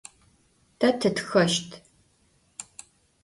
[0.79, 1.69] Te tıtxeşt.